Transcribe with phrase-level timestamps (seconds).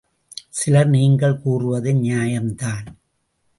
[0.49, 2.87] சிலர் நீங்கள் கூறுவது நியாயம்தான்.